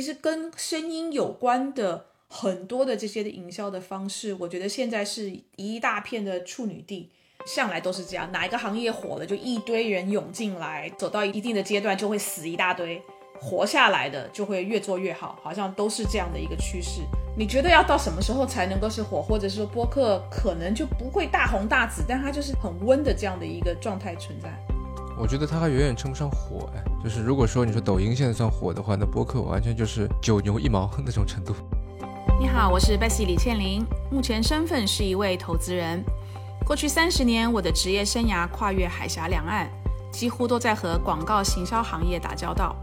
[0.00, 7.10] 其实跟声音有关的很多的这些的营销的方式，我觉得现在是一大片的处女地，
[7.46, 8.32] 向来都是这样。
[8.32, 13.02] 哪一个行业火了，就一堆人涌进来，走到一定的阶段就会死一大堆，
[13.38, 17.02] 活下来的就会越做越好，好像都是这样的一个趋势。
[17.36, 24.48] 你觉得要到什么时候才能够是火，或者是说播客可能就不会大红大紫，但它就是很温的这样的一个状态存在？
[25.20, 31.54] 我觉得它还远远称不上火哎，就是如果说你说抖音现在算火的话，那播客完全就是九牛一毛那种程度。
[32.40, 36.02] 你好，我是 Bessy 李倩玲，目前身份是一位投资人。
[36.64, 39.70] 过去三十年，我的职业生涯跨越海峡两岸，
[40.10, 42.74] 几乎都在和广告行销行业打交道。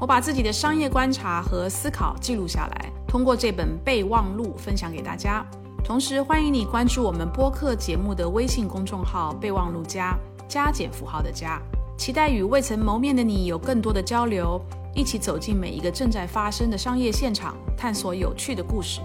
[0.00, 5.46] 我把自己的商业观察和思考记录下来，通过这本备忘录分享给大家。
[5.84, 11.62] 同时，欢迎你关注我们播客节目的微信公众号“备忘录加加减符号的加”。
[11.96, 14.60] 期待与未曾谋面的你有更多的交流，
[14.94, 19.00] 一起走进每一个正在发生的商业现场，探索有趣的故事。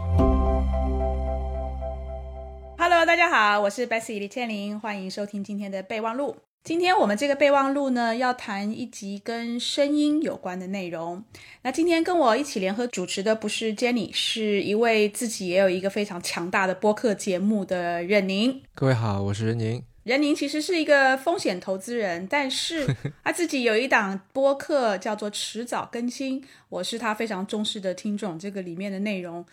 [2.77, 6.35] Hello，大家好，我是 Bessy 李倩玲，欢迎收听今天的备忘录。
[6.63, 11.23] 今天我们这个备忘录呢，要谈一集跟声音有关的内容。
[11.61, 18.61] 那今天跟我一起联合主持的不是 Jenny，是一位自己也有一个非常强大的播客节目的任宁。
[18.73, 19.83] 各位好，我是任宁。
[20.09, 22.83] 任宁其实是一个风险投资人，但是
[23.23, 28.39] 他自己有一档播客叫做“迟早更新”，我是他非常忠实的听众。
[28.39, 29.45] 这个里面的内容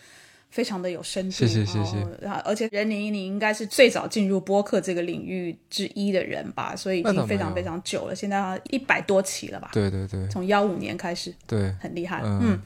[0.49, 1.97] 非常的有深度，谢谢谢谢。
[2.43, 6.75] 而且任宁，你应该是最早进入播客这个领域之一的人吧？
[6.75, 9.69] 所以已经非常非常久了，现在一百多期了吧？
[9.71, 12.59] 对对对，从幺五年开始，对，很厉害，嗯。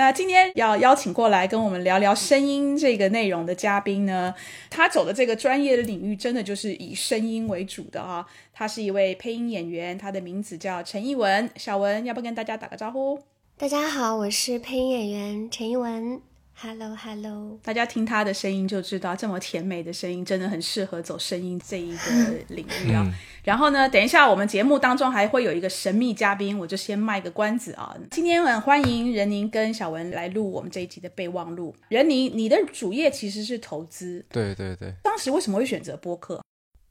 [0.00, 4.34] 那今天要邀请过来跟我们聊聊声音这个内容的嘉宾呢，
[4.70, 8.26] 他走的这个专业的领域真的就是以声音为主的啊。
[8.54, 11.50] 他是一位配音演员，他的名字叫陈艺文。
[11.56, 13.20] 小文，要不跟大家打个招呼？
[13.58, 16.22] 大家好，我是配音演员陈艺文。
[16.62, 23.10] Hello，Hello，大家听他的声音就知道，这么甜美的声音真的很适合走声音这一个领域啊。
[23.42, 27.96] 然后呢，等一下我们节目当中还会有一个神秘嘉宾，我就先卖个关子啊。
[28.10, 31.74] 今天很欢迎任宁跟小文来录我们这一集的备忘录。
[31.88, 34.92] 任宁，你的主业其实是投资，对对对。
[35.02, 36.42] 当时为什么会选择播客？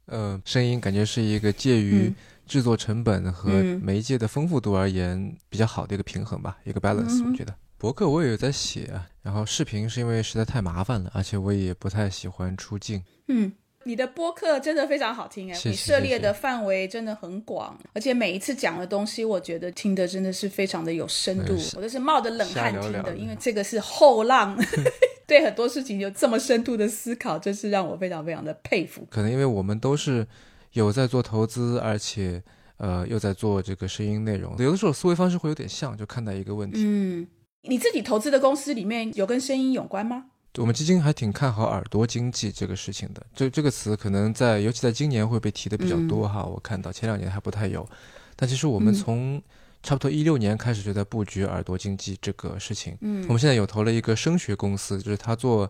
[0.08, 2.12] 呃，声音感觉是一个介于
[2.47, 3.52] 制作成本和
[3.84, 7.53] 媒介的丰富度而言比较好的一个平衡吧，一个 balance，我觉得。
[7.79, 8.91] 博客我也有在写，
[9.22, 13.01] 然后视频是因为实在太麻烦了，而且我也不太喜欢出镜。
[13.29, 13.53] 嗯，
[13.85, 24.61] 你的播客真的非常好听哎，你涉猎的范围真的很广，而且每一次讲的东西，我觉得听的真的是非常的有深度，我都是冒着冷汗听的，因为这个是后浪，
[25.25, 29.07] 对很多事情有这么深度的思考，真是让我非常非常的佩服。
[29.09, 30.28] 可能因为我们都是
[30.73, 32.44] 有在做投资，而且
[32.75, 36.81] 呃又在做这个声音内容，有的时候思维方式会有点像，就看待一个问题。
[36.84, 37.25] 嗯。
[37.64, 40.25] 你自己投资的公司里面有跟声音有关吗？
[40.58, 43.25] 我们基金还挺看好耳朵经济这个事情的。
[43.36, 46.44] 这这个词可能在，尤其在今年会被提的比较多哈。
[46.44, 47.88] 我看到前两年还不太有，
[48.36, 49.42] 但其实我们从
[49.84, 52.97] 差不多一六年开始就在布局耳朵经济这个事情。
[53.02, 55.70] 嗯，我们现在有投了一个声学公司，就是他做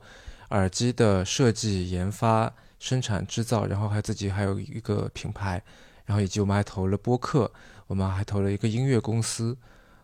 [0.51, 5.61] 耳机的设计、研发、生产、制造，然后还自己还有一个品牌，
[6.06, 7.51] 然后以及我们还投了播客，
[7.88, 9.57] 我们还投了一个音乐公司。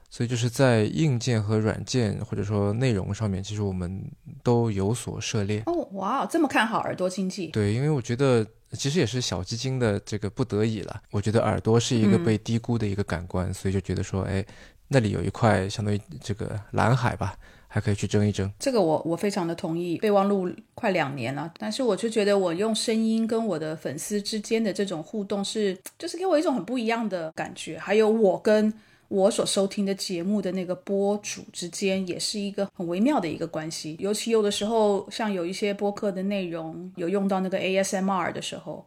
[0.10, 4.02] 所以就是在硬件和软件或者说内容上面，其实我们
[4.44, 5.62] 都有所涉猎。
[5.66, 7.48] 哦，哇，这么看好耳朵经济？
[7.48, 11.02] 对，因为我觉得其实也是小基金的这个不得已了。
[11.12, 14.46] 我觉得耳朵是一个被低估的一个感官，所以就觉得说，哎，
[14.88, 17.36] 那里有一块相当于这个蓝海吧，
[17.68, 18.50] 还可以去争一争。
[18.58, 19.98] 这个我我非常的同意。
[19.98, 27.78] 备忘录快两年了，但是我就觉得我用声音跟我的粉丝之间的这种互动是，就是给我一种很不一样的感觉。
[27.78, 28.74] 还有我跟。
[29.08, 33.96] 我所收听的节目的那个播主之间，也是一个很微妙的一个关系。
[34.00, 38.86] 尤其有的时候，像有一些播客的内容有用到那个 ASMR 的时候，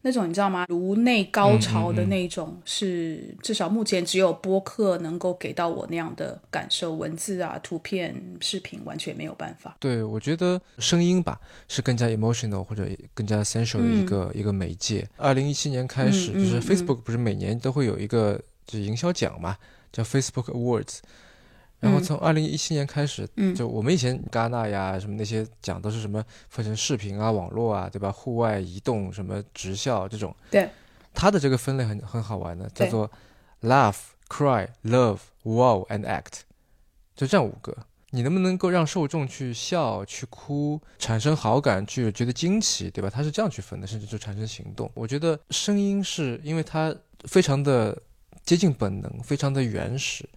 [0.00, 0.64] 那种你知道吗？
[0.68, 6.94] 颅内高潮的那种，是至少目前只有播客能够给到我那样的感受。
[6.94, 9.76] 文字啊、图片、视频完全没有办法。
[9.78, 15.06] 对，我觉得声音吧是更加 emotional 或者更加 sensual 的一个一个媒介。
[15.18, 18.40] 二零一七年开始，就是 Facebook 不是每年都会有一个。
[18.70, 19.56] 就营销奖嘛，
[19.92, 20.98] 叫 Facebook Awards，
[21.80, 28.12] 然后从二零一七年开始，就我们以前戛纳呀什么那些奖都是什么分成视频啊、网络啊，对吧？
[28.12, 30.34] 户外、移动、什么直校这种。
[30.50, 30.68] 对，
[31.14, 33.10] 它的这个分类很很好玩的，叫做
[33.62, 33.96] Laugh、
[34.28, 36.42] Cry、Love、Wow and Act，
[37.16, 37.76] 就这样五个。
[38.10, 43.08] 你能不能够让受众去笑、去哭、产生好感、去觉得惊奇，对吧？
[43.08, 44.90] 它是这样去分的，甚至就产生行动。
[44.94, 46.94] 我觉得声音是因为它
[47.24, 47.96] 非常的。
[48.50, 50.28] 接近本能，非常的原始，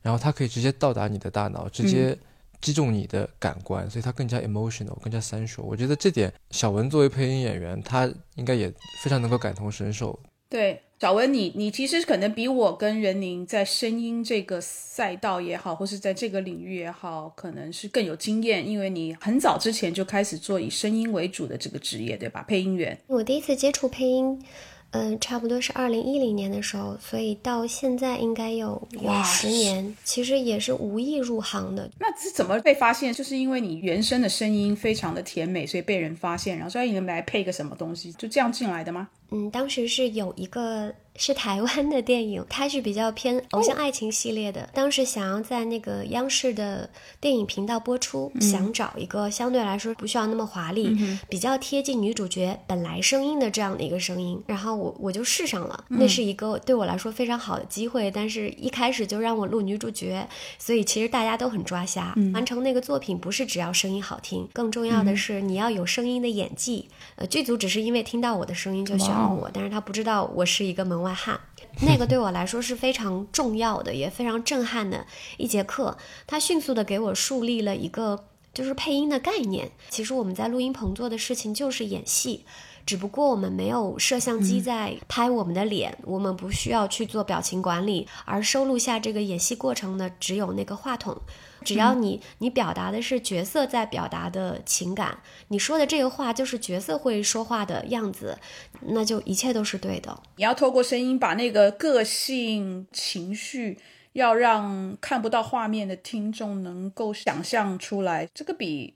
[0.00, 2.16] 然然后它可以直接到达你的大脑，直接
[2.62, 5.64] 击中你的感官，所以它更加 emotional，更加 sensual。
[5.64, 8.72] 我觉得这点小文作为配音演员，他应该也
[9.02, 10.18] 非常能够感同身受。
[10.48, 22.42] 对，小文，你你其实可能比我跟任宁在声音这个赛道也好，或是在这个领域也好，可能是更有经验，因为你很早之前就开始做以声音为主的这个职业，对吧？
[22.48, 22.98] 配音员。
[23.08, 24.42] 我第一次接触配音，
[24.90, 31.90] 嗯、差不多是二零一零年的时候，所以到现在应该有有十年，其实也是无意入行的。
[31.98, 33.12] 那是怎么被发现？
[33.12, 39.08] 就是因为你原声的声音非常的甜美，所以被人发现，然后说哎你们来配个什么东西，就这样进来的吗？
[39.30, 44.66] 嗯，当时是有一个是台湾的电影，它是比较偏偶像爱情系列的。
[44.72, 46.88] 当时想要在那个央视的
[47.20, 50.96] 电影频道播出，想找一个相对来说不需要那么华丽，
[51.28, 54.40] 比较贴近女主角本来声音的这样的一个声音。
[54.46, 58.10] 然后我我就试上了，那是一个对我来说非常好的机会。
[58.10, 60.26] 但是一开始就让我录女主角，
[60.56, 62.14] 所以其实大家都很抓瞎。
[62.32, 66.88] 完成那个作品不是只要声音好听，更重要的是你要有声音的演技。
[67.16, 71.40] 呃，剧组只是因为听到我的声音就选了我，但是他不知道我是一个门外汉。
[71.82, 75.06] 那个对我来说是非常重要的，也非常震撼的
[75.36, 75.96] 一节课。
[76.26, 79.70] 他迅速的给我树立了一个就是配音的概念。
[79.88, 82.44] 其实我们在录音棚做的事情就是演戏。
[82.88, 91.14] 只不过我们没有摄像机在拍我们的脸，我们不需要去做表情管理，而收录下这个演戏过程的只有那个话筒。
[91.62, 95.18] 只要你你表达的是角色在表达的情感，
[95.48, 98.38] 你说的这个话就是角色会说话的样子，
[98.80, 100.22] 那就一切都是对的。
[100.36, 103.78] 你要透过声音把那个个性、情绪，
[104.14, 108.94] 要让看不到画面的听众能够想象出来，这个比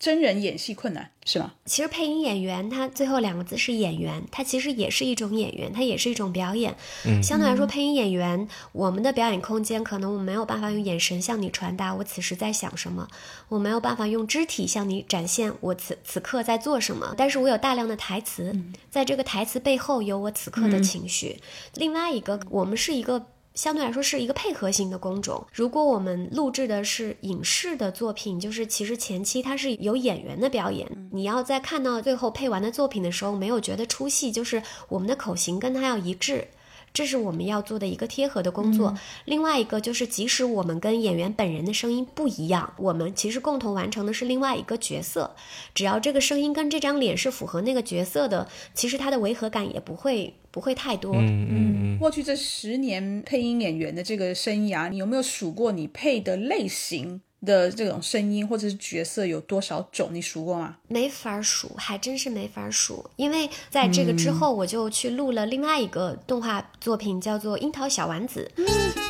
[0.00, 1.52] 真人演戏困难，是吗？
[1.66, 6.74] 其实配音演员，他最后两个字是演员，他其实也是一种演员，他也是一种表演。
[7.04, 13.06] 嗯相对来说，配音演员我们的表演空间，可能我没有办法用眼神向你传达我此时在想什么，
[13.50, 18.58] 我没有办法用肢体向你展现我此此刻在做什么，但是我有大量的台词，
[18.88, 21.38] 在这个台词背后有我此刻的情绪。
[21.74, 23.26] 另外一个，我们是一个。
[23.54, 25.46] 相对来说是一个配合型的工种。
[25.52, 36.46] 如果我们录制的是影视的作品，就是其实前期它是有演员的表演，你要在看到最后配完的作品的时候，没有觉得出戏，就是我们的口型跟它要一致。
[36.92, 38.96] 这是我们要做的一个贴合的工作。
[39.24, 45.34] 另外一个就是，即使我们跟演员本人的声音不一样，我们其实共同完成的是另外一个角色。
[45.74, 51.14] 只要这个声音跟这张脸是符合那个角色的，其实它的违和感也不会不会太多。
[51.14, 60.10] 嗯嗯嗯，过去这十年配音演员的这个生涯，你有没有数过你配的类型的这种声音或者是角色有多少种？
[60.12, 60.76] 你数过吗？
[60.88, 63.08] 没法数，还真是没法数。
[63.16, 68.50] 因为在这个之后，我就去录了另外一个动画作品，叫做《樱桃小丸子》。
[68.60, 69.09] 樱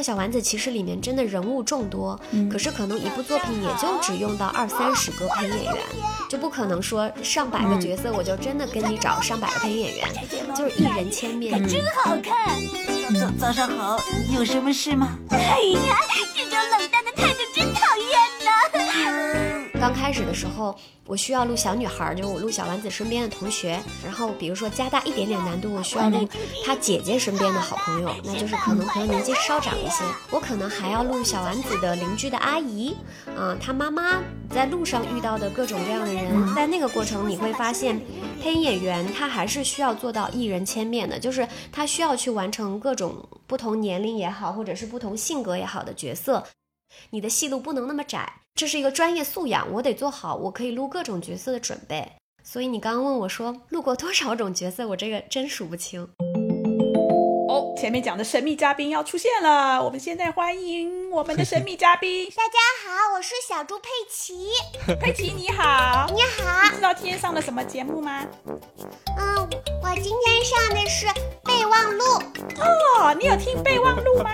[0.00, 2.18] 桃小丸子其实里面真的人物众多，
[2.50, 5.76] 可是可能一部作品也就只用到二三十个配音演员，
[6.26, 10.08] 就不可能说上百个角色我就真的跟你找上百个配音演员，
[10.56, 11.52] 就是一人千面。
[11.68, 12.58] 真好看。
[13.12, 14.00] 早早上好，
[14.34, 15.18] 有什么事吗？
[15.32, 15.98] 哎呀，
[16.34, 18.29] 这种冷淡的态度真讨厌呢。
[19.80, 23.80] 刚开始的时候，我需要录小女孩，就是我录小丸子身边的同学。
[24.04, 26.28] 然后比如说加大一点点难度，我需要录
[26.66, 30.04] 她姐姐身边的好朋友，那就是可能可能年纪稍长一些。
[30.30, 32.94] 我可能还要录小丸子的邻居的阿姨，
[33.34, 36.54] 啊、她妈妈在路上遇到的各种各样的人。
[36.54, 37.98] 在那个过程，你会发现，
[38.42, 46.44] 配音演员他还是需要做到一人千面的，就是他需要去完成各种不同年龄也好，或者是不同性格也好的角色。
[47.10, 52.12] 你的戏路不能那么窄，这是一个专业素养，我得做好，我可以录各种角色的准备。
[52.42, 56.02] 所以你刚刚问我说录过多少种角色，我这个真数不清。
[57.48, 64.50] 哦，前面讲的神秘嘉宾要出现了，我们现在欢迎我们的神秘嘉宾大家好，我是小猪佩奇。
[65.00, 66.06] 佩奇，你好。
[66.14, 68.22] 你好，你知道今天上了什么节目吗？
[69.16, 69.48] 嗯，
[69.82, 71.06] 我今天上的是
[71.42, 72.04] 备忘录，
[72.58, 74.30] 哦，你有听备忘录吗？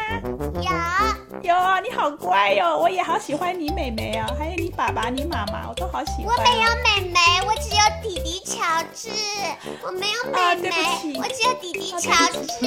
[0.60, 6.36] 有有啊，你好乖哟、我也好喜欢你妹妹啊，还有你爸爸、你妈妈，我都好喜欢。
[6.36, 9.08] 我没有妹妹，我只有弟弟乔治。
[9.84, 12.66] 我没有啊妹妹，我只有弟弟乔治。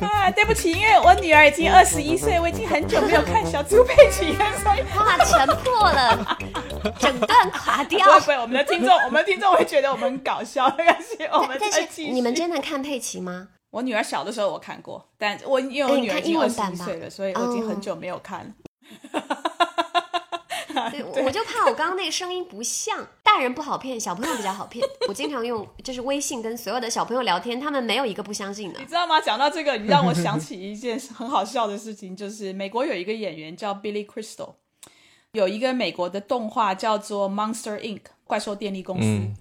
[0.00, 6.38] 啊，对不起，因为我女儿已经二十一岁，我已经很久没有看小猪佩奇了，所以哇，全破了，
[6.98, 8.26] 整段垮掉 不。
[8.26, 12.02] 会，我们的听众，我们的听众会觉得我们很搞笑，没关系，我们但是。
[12.02, 13.48] 你们真的看佩奇吗？
[13.70, 18.46] 我女儿小的时候我看过，但我因为我女儿已经二十一岁了，所以我已经哦很久没有看了。
[20.90, 24.82] 对，我就怕我刚刚那个声音不像，大 大人不好骗，小朋友比较好骗。
[25.06, 28.86] 我经常用就是微信跟所有的小朋友聊天，他们没有一个不相信的你。
[28.86, 29.20] 知道吗？
[29.20, 34.54] 讲到这个，你让我想起一件很好笑的事情，就是美国有一个演员叫 Billy Crystal，
[35.32, 39.06] 有一个美国的动画叫做《Monster Inc.》怪兽电力公司。
[39.06, 39.34] 嗯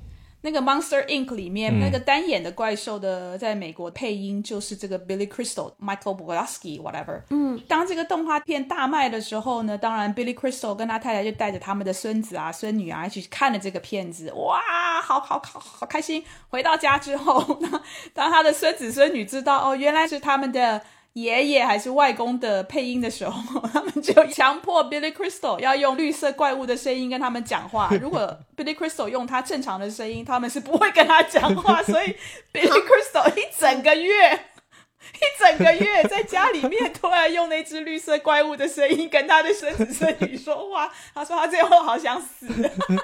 [0.45, 7.23] 那个《Monster Inc》里面、嗯那个单眼的怪兽的，在美国配音就是这个 Billy Crystal、Michael Bogusky whatever。
[7.31, 14.61] 嗯，当这个动画片大卖的时候呢，当然 Billy Crystal 跟他太太就带着他们的孙子啊、孙女啊一起去看了这个片子，哇，
[15.01, 16.23] 好好好好开心。
[16.49, 17.59] 回到家之后，
[18.13, 20.79] 当他的孙子孙女知道哦，原来是他们的。
[21.15, 27.89] 爷爷还是外公的配音的时候， 他们就强迫 Billy Crystal 要用绿色怪物的声音跟他们讲话。
[28.01, 31.81] 如果 Billy Crystal 用他正常的声音，他们是不会跟他讲话。
[31.83, 32.17] 所以
[32.51, 40.91] Billy Crystal 一整个月，一整个月在家里面突然用那只绿色怪物的声音跟他的孙子孙女说话。
[41.13, 42.45] 他说他最后好想死。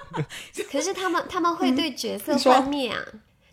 [0.69, 2.99] 可是他们他们会对角色幻灭啊。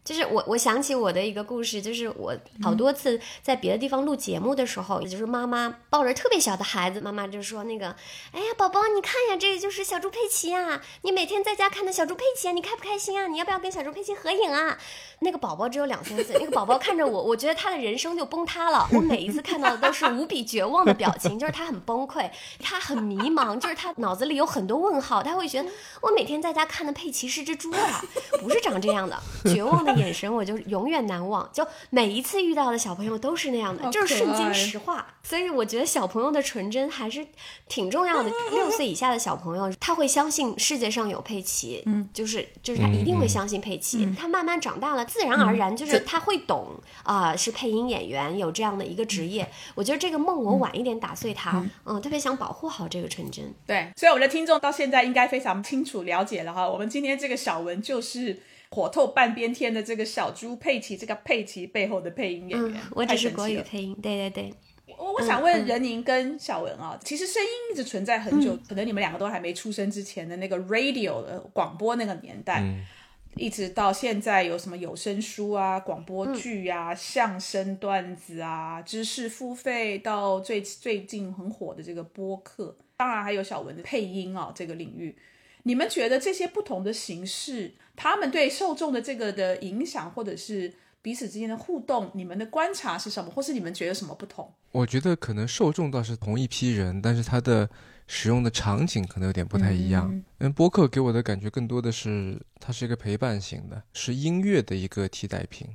[0.08, 7.94] 就是我，我想起我的一个故事，就是我好多次在别的地方录节目的时候，也就是妈妈抱着特别小的孩子，妈妈就说那个，
[8.32, 13.26] 哎呀，宝宝，你看呀，这个就是小猪佩奇啊，你每天在家看的小猪佩奇啊，你开不开心啊？
[13.26, 14.78] 你要不要跟小猪佩奇合影啊？
[15.18, 18.88] 那个宝宝只有两三岁，那个宝宝看着我，我觉得他的人生就崩塌了。
[18.94, 22.30] 我每一次看到的都是无比绝望的表情，就是他很崩溃，
[22.62, 25.68] 他很迷茫，就是他脑子里有很多问号，他会觉得
[26.00, 28.02] 我每天在家看的佩奇是只猪啊，
[28.40, 29.20] 不是长这样的，
[29.52, 31.48] 绝望的眼神我就永远难忘。
[31.52, 35.06] 就每一次遇到的小朋友都是那样的，就是瞬间石化。
[35.22, 37.26] 所以我觉得小朋友的纯真还是
[37.68, 38.30] 挺重要的。
[38.50, 44.08] 六岁以下的小朋友，他会相信世界上有佩奇，嗯，就是就是他一定会相信佩奇。
[44.18, 46.68] 他慢慢长大了，自然而然就是他会懂
[47.02, 49.48] 啊、是配音演员有这样的一个职业。
[49.74, 53.54] 我觉得这个梦我晚一点打碎它，嗯，特别想保护好这个纯真。
[53.66, 56.68] 对，所以我们的听众到现在应该非常清楚了解了哈。
[56.68, 62.74] 我们今天这个小文就是火透半边天的这个小猪佩奇，这个佩奇背后的配音演员。
[62.74, 64.54] 嗯，我只是国语配音，对对对。
[64.98, 72.64] 我我想问任宁跟小文啊，其实声音一直存在很久，可能你们两个都还没出生之前的那个 radio 的广播那个年代，
[73.36, 85.16] 一直到现在有什么有声书啊、广播剧啊、相声段子啊、知识付费，到最最近很火的这个播客，当然还有小文的配音啊这个领域。
[85.68, 90.72] 你们觉得这些不同的形式，他们对受众的这个的影响，或者是
[91.02, 94.50] 彼此之间的互动，你们的观察是什么，或是你们觉得什么不同？
[94.72, 97.68] 我觉得可能受众倒是同一批人，但是他的
[98.06, 100.10] 使用的场景可能有点不太一样。
[100.38, 105.68] 嗯，播客给我的感觉更多的是它是一个陪伴型的，是音乐的一个替代品。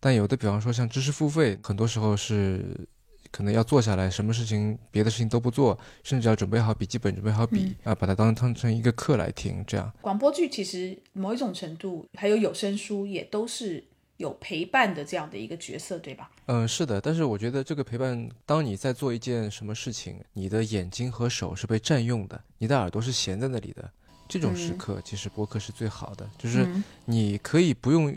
[0.00, 2.88] 但有的，比方说像知识付费，很多时候是
[3.30, 9.92] 可能要坐下来，什么事情别的事情都不做，甚至要准备好笔记本、准备好笔、啊，把它当当成一个课来听，这样。
[10.00, 13.84] 广播剧其实某一种程度，还有有声书也都是
[14.16, 16.30] 有陪伴的这样的一个角色，对吧？
[16.46, 23.88] 嗯，是的，但是我觉得这个陪伴，当你在做一件什么事情，你的眼睛和手是被占用的，你的耳朵是闲在那里的，
[24.28, 26.68] 这种时刻，其实播客是最好的，就是
[27.04, 28.12] 你可以不用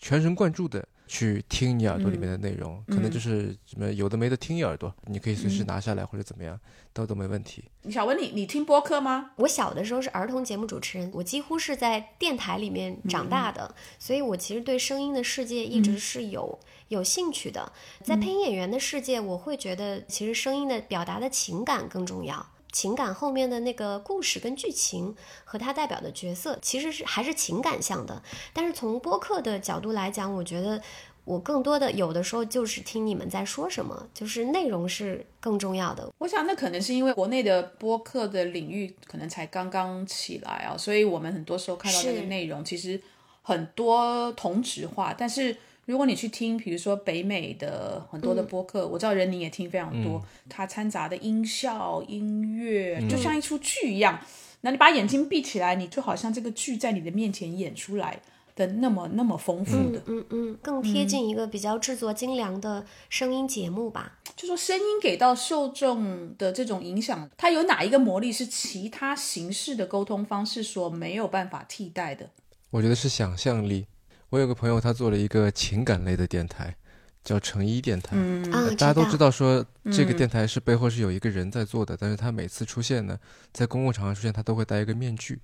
[0.00, 6.58] 全神贯注的去听你耳朵里面的内容，可能就是什么有的没的听一耳朵，你可以随时拿下来或者怎么样，
[6.92, 7.64] 都都没问题。
[7.90, 9.30] 小文，你你听播客吗？
[9.36, 16.58] 我小的时候是儿童节目主持人，我几乎是在电台里面长大的，所以我其实对声音的世界一直是有、
[16.88, 17.72] 有兴趣的。
[18.02, 22.44] 在配音演员的世界，我会觉得其实声音的表达的情感更重要。
[22.76, 25.16] 情感后面的那个故事跟剧情
[25.46, 28.22] 和它代表的角色，其实是还是情感向的。
[28.52, 30.78] 但是从播客的角度来讲，我觉得
[31.24, 36.12] 我更多的有的时候就是听你们在说什么，就是内容是更重要的。
[36.18, 43.00] 我想那可能是因为国内的播客的领域可能才刚刚起来啊，所以我们很多时候看到那个内容其实
[43.40, 45.56] 很多同质化，但是。
[45.86, 54.20] 如果你去听，比如说北美的很多的播客，我知道任宁也听非常多，它掺杂的音效、音乐，就像一出剧一样。
[54.62, 58.20] 那你把眼睛闭起来，你就好像这个剧在你的面前演出来
[58.56, 60.02] 的那么那么丰富的。
[60.06, 64.18] 嗯嗯，更贴近一个比较制作精良的声音节目吧。
[64.34, 72.30] 就说声音给到受众的这种影响，它有哪一个魔力是其他形式的沟通方式所没有办法替代的？
[72.70, 73.86] 我觉得是想象力。
[74.30, 76.74] 我有个朋友，他做了一个情感类的电台，
[77.22, 78.16] 叫成一电台。
[78.16, 83.18] 嗯啊，大家都知道，说这个电台是背后是有一个人在做的，但是他每次出现呢，
[83.52, 85.40] 在公共场合出现，他都会戴一个面具。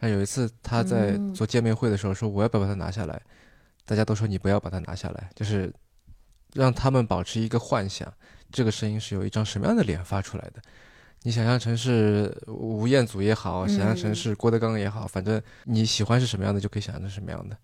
[0.00, 3.20] 那有一次他在做见面会的时候说：“我要不要把它拿下来？”
[3.86, 5.72] 大家都说：“你不要把它拿下来。”就是
[6.52, 8.12] 让他们保持一个幻想，
[8.52, 10.60] 这个声音是有一张什么样的脸发出来的。
[11.22, 17.56] 你想象成是吴彦祖也好，想象成嗯是郭德纲也好，反正你喜欢是什么样的，就可以想象成什么样的。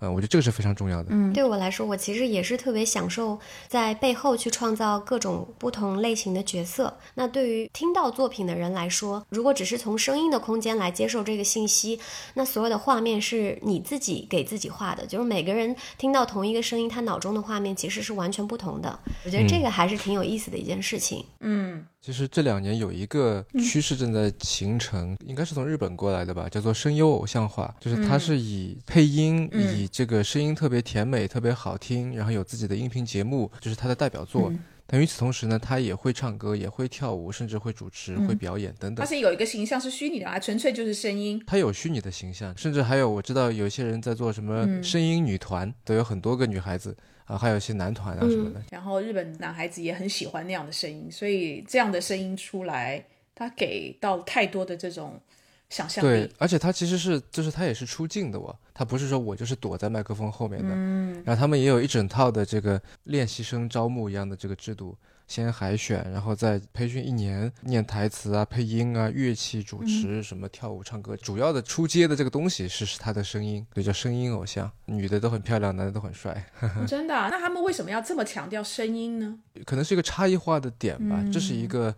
[0.00, 1.08] 嗯，我觉得这个是非常重要的。
[1.10, 6.98] 嗯，对我来说，我其实也是特别享受在背后去创造各种不同类型的角色。
[7.14, 11.98] 那对于听到作品的人来说，如果只是从声音的空间来接受这个信息，
[12.34, 18.98] 那所有的画面是你自己给自己画的，就是每个人听到同一个声音，他脑中的画面其实是完全不同的。
[19.24, 21.24] 我觉得这个还是挺有意思的一件事情。
[21.40, 29.76] 嗯其实这两年有一个趋势正在形成，应该是从日本过来的吧，叫做声优偶像化，就是它是以配音，嗯。
[29.76, 34.48] 以这个声音特别甜美、特别好听，然后有自己的音频节目，就是它的代表作。
[34.50, 39.04] 嗯但与此同时呢，他也会唱歌，也会跳舞，甚至会主持、会表演等等。
[39.04, 41.42] 他是有一个形象是虚拟的，啊纯粹就是声音。
[41.46, 48.62] 他有虚拟的形象，甚至还有我知道有些人在做什么嗯声音女团，都有很多个女孩子啊，还有一些男团啊什么的。
[48.70, 55.20] 然后日本男孩子也很喜欢那样的声音，所以这样的声音出来，他给到太多的这种
[55.68, 60.68] 想象对。，而且他其实是，就是他也是出镜的哦，他不是说我就是躲在麦克风后面的。
[60.72, 64.96] 嗯，然后他们也有一整套的这个练习生招募一样的这个制度，
[65.26, 79.36] 先海选，然后再培训一年，念台词啊、配音啊、乐器主持、什么跳舞、唱歌，主要的出街的这个东西是是他的声音，对，叫声音偶像，女的都很漂亮，男的都很帅，哦 真的啊、那他们为什么要这么强调声音呢？
[79.64, 81.92] 可能是一个差异化的点吧，这是一个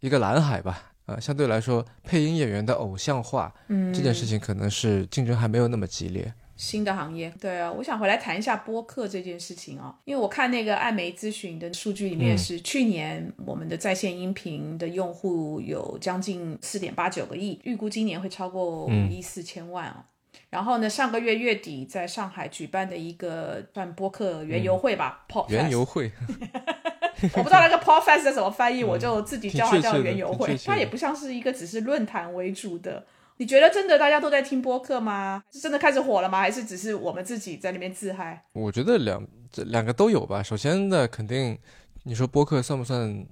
[0.00, 0.89] 一个蓝海吧。
[1.14, 6.32] 啊、相对来说，配音演员的偶像化、嗯这件事情，可能是竞争还没有那么激烈。
[6.56, 20.04] 新的行业，对啊，我想回来谈一下播客这件事情啊，因为我看那个艾媒咨询的数据里面是，去年我们的在线音频的用户有将近四点八九个亿，预估今年会超过五亿四千万哦。
[20.50, 26.12] 然后呢，上个月月底在上海举办的一个算播客原油会吧、园游会
[27.34, 33.04] 我不知道那个 Podfest 是怎么翻译，我就自己叫它叫挺确切的园游会它也不像是一个只是论坛为主的。
[33.36, 35.42] 你觉得真的大家都在听播客吗？
[35.50, 36.38] 是真的开始火了吗？
[36.38, 38.44] 还是只是我们自己在那边自嗨？
[38.52, 40.42] 我觉得两这两个都有吧。
[40.42, 41.58] 首先呢，肯定
[42.02, 43.26] 你说播客算不算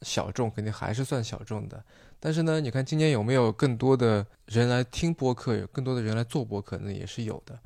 [0.00, 1.84] 小众，肯定还是算小众的。
[2.18, 7.58] 但是呢，你看今年有没有更多的人来听播客，有更多的人来做播客，那也是有的。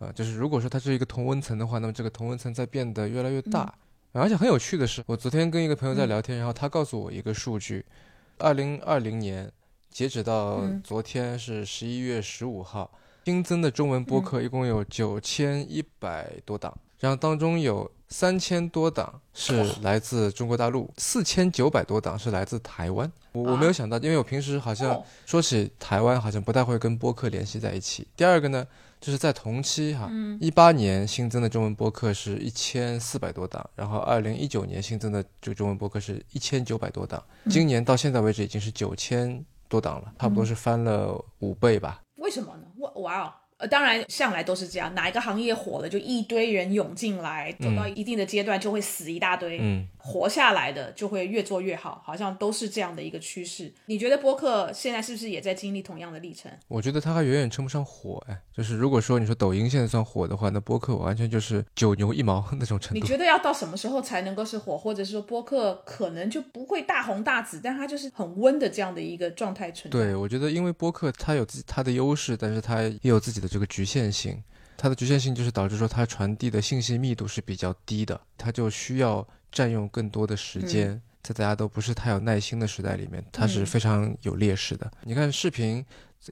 [0.00, 3.72] 啊、就是如果说它是一个同温层的话，那么这个同温层在变得越来越大。
[4.20, 7.84] 而且很有趣的是，我昨天跟一个朋友在聊天，然后他告诉我一个数据：
[8.38, 9.50] 二零二零年
[9.90, 10.80] 截止到嗯。
[10.84, 12.90] 昨天是十一月十五号，
[13.24, 23.10] 新增的中文播客一共有九千一百多档，然后当中有三千多档是来自中国大陆，四千九百多档是来自台湾。
[23.32, 25.04] 我我没有想到，因为我平时好像哦。
[25.26, 28.06] 说起台湾，好像不太会跟播客联系在一起。
[28.16, 28.64] 第二个呢，
[29.04, 42.00] 就是在同期哈，一八年新增的中文播客是一千四百多档，然后二零一九年新增的这个中文播客是一千九百多档，今年到现在为止已经是九千多档了，差不多是翻了五倍吧。
[42.16, 42.62] 为什么呢？
[42.78, 43.32] 哇哇哦！
[43.58, 49.58] 呃，当然向来都是这样，哪一个行业火了，就一堆人涌进来，走到一定的阶段就会死一大堆。
[49.60, 53.72] 嗯，活下来的就会越做越好，好像都是这样的一个趋势。
[53.86, 56.52] 你觉得播客现在是不是也在经历同样的历程？
[56.68, 63.00] 我觉得它还远远称不上火哎，就是如果说你说抖音现在算火的话，那播客完全就是九牛一毛那种程度。
[63.00, 69.98] 你觉得要到什么时候才能够是火，或者是说播客可能就不会大红大紫，但它就是很温的这样的一个状态存在？
[69.98, 74.42] 对，我觉得因为播客它有自己它的优势，但是它也有自己的这个局限性。
[74.76, 81.00] 它的局限性就是导致说它传递的信息密度是比较低的，它就需要占用更多的时间。
[81.22, 84.92] 在大家都不是太有耐心的时代里面，它是嗯非常有劣势的。
[85.04, 85.82] 你看视频，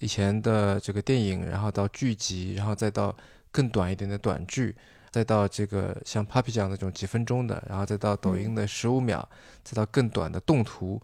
[0.00, 3.16] 以前的这个电影，然后到剧集，然后再到
[3.50, 4.76] 更短一点的短剧，
[5.11, 9.26] 再到这个像 Papi 酱那种几分钟的，然后再到抖音的十五秒，
[9.64, 11.00] 再到更短的动图，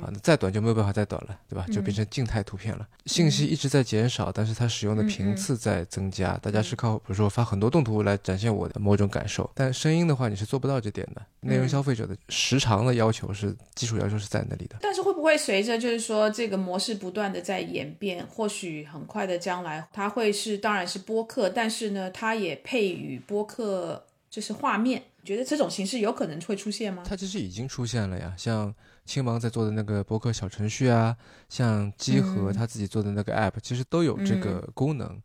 [0.00, 1.66] 啊，那再短就没有办法再短了，对吧？
[1.72, 2.86] 就变成静态图片了。
[3.06, 6.36] 信息一直在减少，但是它使用的频次在增加。
[6.42, 11.22] 大家是靠比如说发很多动图来展现我的某种感受，但声音的话你是做不到这点的。
[11.40, 14.76] 内容消费者的时长的要求是基础要求是在那里的。
[14.80, 27.02] 但是会不会随着就是说这个模式不断的在演变，或许很快的将来它会是当然是播客，但是呢，它也配与播客就是画面，你觉得这种形式有可能会出现吗？
[27.04, 28.72] 它其实已经出现了呀，像
[29.04, 31.16] 青芒在做的那个博客小程序啊，
[31.48, 35.20] 像机核他自己做的那个 app，、其实都有这个功能。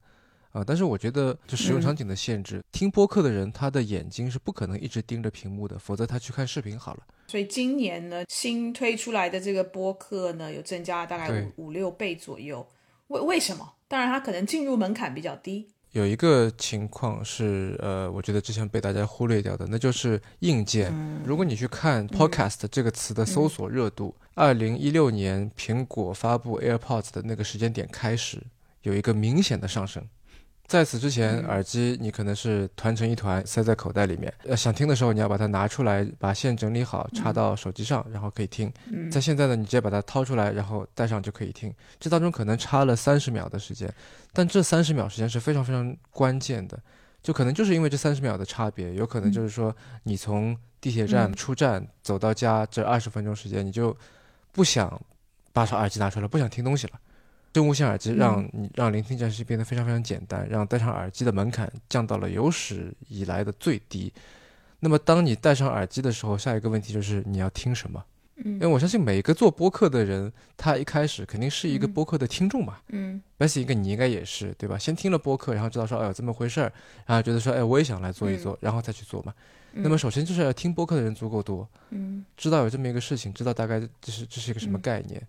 [0.52, 7.04] 啊，但是我觉得就使用场景的限制，听播客的人他的眼睛是不可能一直盯着屏幕的，否则他去看视频好了。
[7.28, 12.66] 所以今年呢，新推出来的这个播客呢，有增加大概五五六倍左右。
[13.08, 13.74] 为为什么？
[13.90, 15.68] 当然，它可能进入门槛比较低。
[15.96, 20.94] 有一个情况是，呃，我觉得之前被大家忽略掉的，那就是硬件。
[21.24, 28.44] 如果你去看 podcast 这个词的搜索热度，二零一六年苹果发布 AirPods 的那个时间点开始，
[28.82, 30.06] 有一个明显的上升。
[30.68, 38.74] 在此之前，耳机你可能是团成一团塞在口袋里面，呃，想听的时候你要把它拿出来，把线整理好，插到手机上，然后可以听。
[39.12, 41.72] 在现在呢，你直接把它掏出来，然后戴上就可以听。
[42.00, 43.94] 这当中可能差了三十秒的时间，
[44.34, 46.80] 但这三十秒时间是非常非常关键的，
[47.22, 53.96] 就可能就是因为这三十秒的差别，有可能就是说你从地铁站出站走到家这二十分钟时间，你就
[54.52, 55.00] 不想
[55.54, 57.00] 把手耳机拿出来，不想听东西了。
[57.56, 64.12] 真无线耳机让你让聆听这件事变得非常非常简单，让戴上耳机的门槛降到了有史以来的最低。
[64.82, 68.04] 那么，当你戴上耳机的时候，下一个问题就是你要听什么？
[68.44, 72.80] 嗯，因为我相信每个做播客的人，他一开始肯定是一个播客的听众嘛。
[72.90, 74.78] 嗯，Bessy 一个你应该也是对吧？
[74.78, 76.70] 先听了播客，然后知道说哎有这么回事儿，
[77.06, 79.34] 然后觉得说哎我也想来做一做，然后再去做嘛。
[79.72, 85.26] 那么首先就是要听播客的人足够多，嗯，知道有这么一个事情，知道大概这是这是一个什么概念。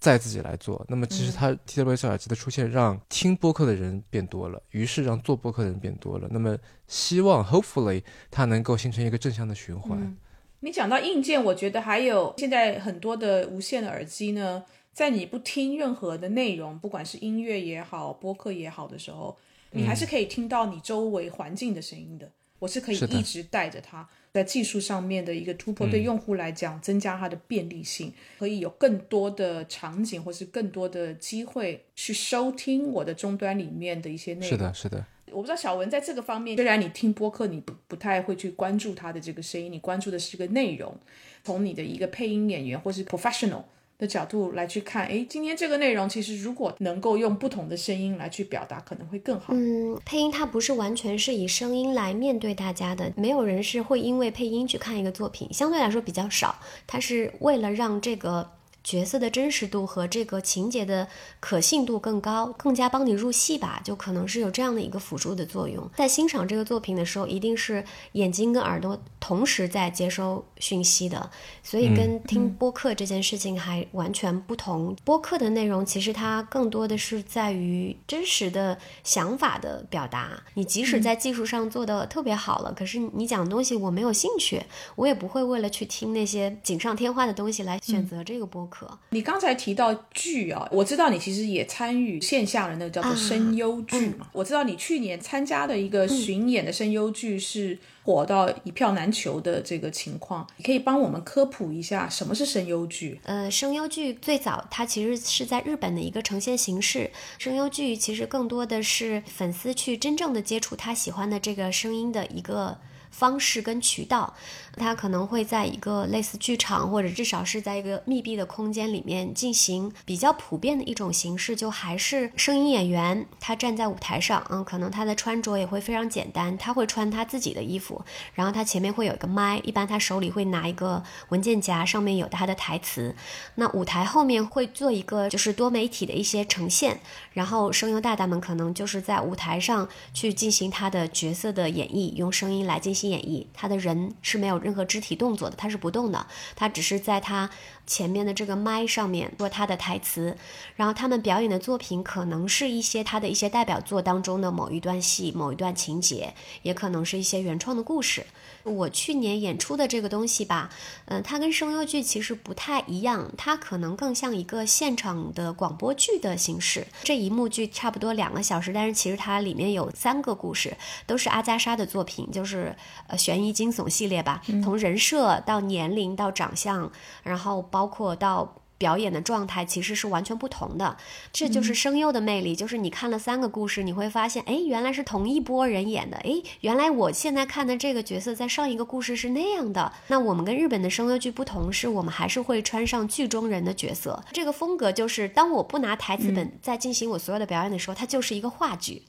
[0.00, 6.26] 再自己来做，那么其实它 TWS 耳机的出现，让听播客的人变多了，于是让做播客的人变多了。
[6.30, 6.56] 那么
[6.88, 10.16] 希望 hopefully 它能够形成一个正向的循环。
[10.60, 19.36] 你讲到硬件，我觉得还有现在很多的无线的耳机呢，在你不听任何的内容，不管是音乐也好，播客也好的时候，
[19.72, 22.30] 你还是可以听到你周围环境的声音的。
[22.58, 24.08] 我是可以一直带着它。
[24.32, 34.48] 在技术上面的一个突破，对用户来讲，增加它的便利性，可以有更多的场景，或是更多的机会去收听我的终端里面的一些内容。
[34.48, 35.04] 是的，是的。
[35.32, 40.96] 我不知道小文在这个方面，虽然你听播客，你不不太会去关注他的这个声音，你关注的是个内容，
[41.44, 43.62] 从你的一个配音演员或是 professional。
[44.00, 49.52] 的角度来去看，哎，今天这个内容其实如果能够用不同的声音来去表达，可能会更好。
[49.54, 56.56] 嗯，配音它不是完全是以声音来面对大家的，没有人是会因为配音去看一个作品，相对来说比较少。
[56.86, 58.50] 它是为了让这个。
[58.82, 61.06] 角色的真实度和这个情节的
[61.38, 65.86] 可信度更高，更加帮你入戏吧，就可能是有这样的一个辅助的作用。
[65.94, 71.30] 在欣赏这个作品的时候，一定是眼睛跟耳朵同时在接收讯息的，
[71.62, 74.96] 所以跟听播客这件事情还完全不同。
[75.04, 80.42] 播客的内容其实它更多的是在于真实的想法的表达。
[80.54, 84.62] 你即使在技术上做的特别好了，可是你讲的东西我没有兴趣，
[84.96, 88.70] 我也不会为了去听那些锦上添花的东西来选择这个播。
[89.10, 94.28] 你刚才提到剧啊，我知道你其实也参与线下的那个叫做声优剧嘛。
[94.32, 103.20] 我知道你去年参加的一个巡演的声优剧是火到一票难求的这个情况，你可以帮我们科普一下什么是声优剧？
[103.24, 112.78] 呃，声优剧最早它其实是在日本的一个呈现形式，声优剧其实更多的是粉丝去真正的接触他喜欢的这个声音的一个。
[113.12, 114.32] 方式跟渠道，
[114.80, 133.14] 它可能会在一个类似剧场，或者至少是在一个密闭的空间里面进行比较普遍的一种形式，就还是声音演员他站在舞台上，嗯，可能他的穿着也会非常简单，他会穿他自己的衣服，然后他前面会有一个麦，一般他手里会拿一个文件夹，上面有他的台词。
[133.56, 136.98] 那舞台后面会做一个就是多媒体的一些呈现，
[137.34, 143.10] 然后声优大大们可能就是在舞台上去进行他的角色的演绎，用声音来进行。
[143.10, 147.50] 演绎他的人是没有任何肢体动作的，它是不动的，它只是在它
[147.90, 150.36] 前面的这个麦上面说他的台词，
[150.76, 158.24] 然后他们表演的作品可能是一些他的一些代表作当中的某一段戏、某一段情节，也可能是一些原创的故事。
[158.62, 160.70] 我去年演出的这个东西吧，
[161.06, 166.86] 嗯，它跟声优剧其实不太一样，它可能更像一个现场的广播剧的形式。
[167.02, 170.76] 这一幕剧差不多两个小时，但是其实它里面有三个故事，
[171.06, 172.76] 都是阿加莎的作品，就是
[173.08, 176.92] 呃悬疑惊悚系列吧，从人设到年龄到长相，
[177.24, 178.46] 然后包包括到。
[178.80, 180.96] 表演的状态其实是完全不同的，
[181.34, 182.56] 这就是声优的魅力。
[182.56, 186.16] 就是你看了三个故事，你会发现，哎，原来是同一波人演的。
[186.16, 189.92] 哎，原来我现在看的这个角色在上一个故事是那样的。
[190.06, 194.24] 那我们跟日本的声优剧不同，是我们还是会穿上剧中人的角色。
[194.32, 199.02] 这个风格就是，当我不拿台词本在进行我所有的表演的时候，它就是一个话剧。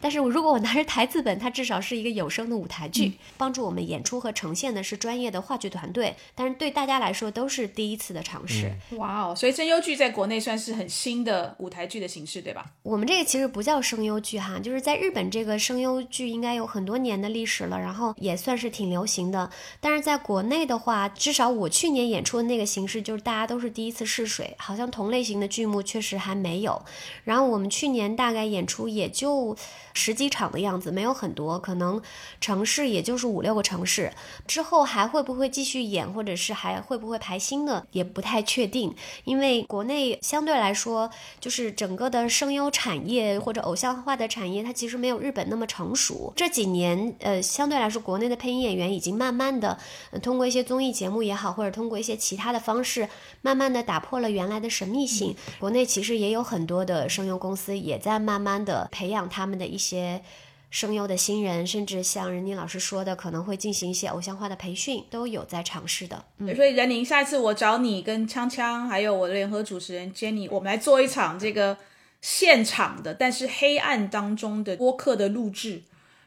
[0.00, 6.16] 但是如果我拿着台词本，它至少是一个有声的舞台剧，帮助我们演出和呈现的是专业的话剧团队。
[6.34, 8.72] 但是对大家来说都是第一次的尝试。
[8.92, 9.17] 哇。
[9.18, 12.64] 哦，所以声优剧在国内算是很新的舞台剧的形式，对吧？
[12.84, 19.50] 我们这个其实不叫声优剧哈，就是在日本这个声优剧应该有很多年的历史了，然后也算是挺流行的。
[19.80, 26.80] 但是在国内的话，至少我去年演出的那个形式，就是大家都是第一次试水，好像同类型的剧目确实还没有。
[27.24, 29.56] 然后我们去年大概演出也就
[29.94, 32.00] 十几场的样子，没有很多，可能
[32.40, 34.12] 城市也就是五六个城市。
[34.46, 38.94] 之后还会不会继续演，或者是还会不会排新的，也不太确定。
[39.24, 46.32] 因为国内相对来说，就是整个的声优产业或者偶像化的产业，它其实没有日本那么成熟。
[46.36, 49.78] 这几年，呃，相对来说，国内的配音演员已经慢慢的、
[50.10, 53.08] 呃通过一些综艺节目也好，或者通过一些其他的方式，
[53.42, 55.34] 慢慢的打破了原来的神秘性。
[55.58, 60.22] 国内其实也有很多的声优公司也在慢慢的培养他们的一些。
[60.70, 66.24] 声优的新人，甚至像任宁老师说的，可能会进行一些偶像化的培训，都有在尝试的。
[66.38, 71.76] 嗯，所以任宁，下一次我找你跟锵锵，还有我的联合主持人 Jenny，我们来做一场这个
[72.20, 75.82] 现场的，但是黑暗当中的播客的录制，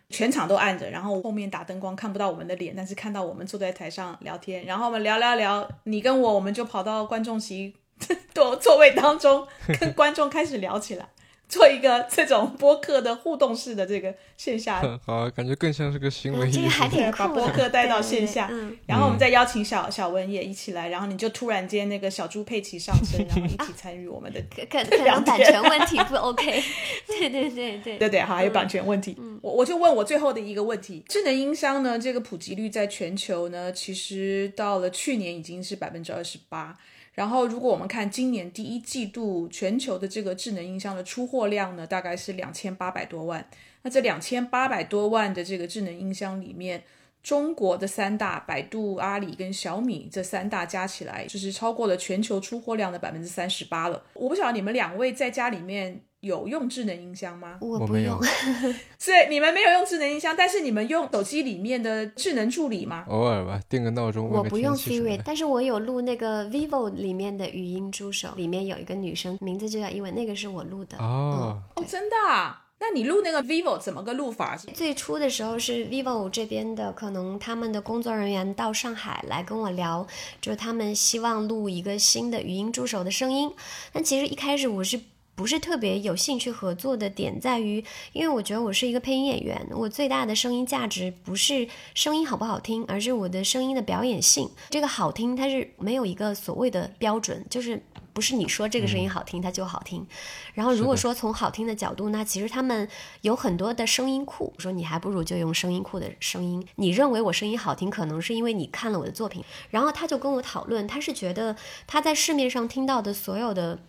[0.10, 7.76] 全场都暗着，然后后面打灯光看不到我们的脸，但是看到我们坐在台上聊天，然后我们聊聊聊，你跟我，我们就跑到观众席
[8.34, 9.48] 座座位当中，
[9.80, 11.08] 跟观众开始聊起来。
[11.52, 16.84] 做一个这种播客的互动式的这个线下， 好，感觉更像是个新闻艺术，
[17.18, 18.50] 把播客带到线下，
[18.88, 26.64] 然后我们再邀请小小文也一起来，然后你就突然间那个小猪佩奇上身，然后一起参与我们的， 可 可能版权问题不 OK，
[27.06, 27.98] 对对对对。
[27.98, 36.78] 对对，好，还有版权问题，我我就问我最后的一个问题，智能音箱呢，这个普及率在全球呢，其实到了去年已经是百分之二十八。
[37.14, 43.46] 然后，如果我们看今年第一季度全球的这个智能音箱的出货量呢，大概是两千八百多万。
[43.82, 46.84] 那这两千八百多万的这个智能音箱里面，
[47.22, 54.04] 中国的三大百度、阿里跟小米这三大加起来，就是超过了全球出货量的百分之三十八了。
[54.14, 56.02] 我不晓得你们两位在家里面。
[56.22, 57.58] 有用智能音箱吗？
[57.60, 58.20] 我不用，
[59.00, 63.06] 所以你们没有用智能音箱，但是你们用手机里面的智能助理吗？
[63.10, 64.30] 偶尔吧，定个闹钟。
[64.30, 70.96] 我不用 Siri，但是我有录那个 vivo 里面的语音助手，里面有一个女生，名字就叫英文，那个是我录的。
[71.00, 72.16] 哦哦，真的？
[72.30, 72.68] 啊？
[72.80, 74.56] 那你录那个 vivo 怎么个录法？
[74.76, 80.06] 最初的时候是 vivo 这边的，可能他们的工作人员到上海来跟我聊，
[80.40, 83.52] 就是他们希望录一个新的语音助手的声音。
[83.92, 85.02] 但其实一开始我是。
[85.42, 94.48] 不是特别有兴趣合作的点在于，因为我觉得我是一个配音演员，我最大的声音价值不是声音好不好听，而是我的声音的表演性。
[94.70, 97.82] 这个好听它是没有一个所谓的标准，就是
[98.14, 100.06] 不是你说这个声音好听它就好听。
[100.54, 102.88] 然后如果说从好听的角度，那其实他们
[103.22, 106.64] 有很多的声音库，说你还不如就用声音库的声音。
[106.76, 109.44] 你认为我声音好听，可能是因为你看了我的作品。
[109.72, 111.56] 然后他就跟我讨论，他是觉得
[111.88, 113.80] 他在市面上听到的所有的。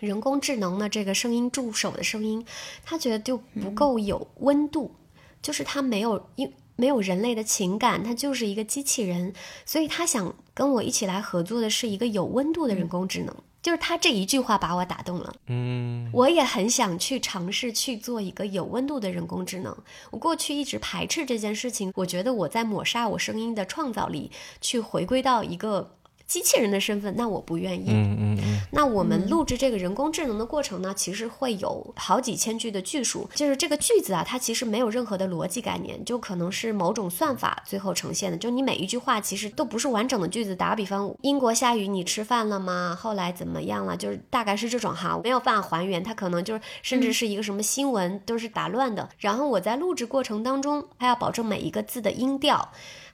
[0.00, 2.44] 人工智能的这个声音助手的声音，
[2.84, 4.96] 他觉得就不够有温度，
[5.40, 9.34] 就是他没有因没有人类的情感，他就是一个机器人，
[9.64, 13.34] 所以他想跟我一起来合作的是一个有温度的人工智能。
[13.62, 19.76] 就是他这一句话把我打动了，嗯，我也很想去尝试去做一个有温度的人工智能。
[20.10, 24.30] 我过去一直排斥这件事情，我觉得我在抹杀我声音的创造力，
[24.62, 25.98] 去回归到一个。
[26.30, 27.86] 机器人的身份，那我不愿意。
[27.88, 28.60] 嗯嗯嗯。
[28.70, 38.38] 那我们录制这个人工智能的过程呢，其实会有好几千句的句数，就是这个句子啊，它其实没有任何的逻辑概念，就可能是某种算法最后呈现的。
[38.38, 40.54] 就你每一句话其实都不是完整的句子。
[40.54, 42.96] 打个比方，英国下雨，你吃饭了吗？
[42.96, 43.96] 后来怎么样了？
[43.96, 49.08] 就是大概是这种哈，没有办法还原，它可能就是甚至是一个什么新闻都是打乱的。
[49.18, 52.70] 然后我在录制过程当中，还要保证每一个字的音调。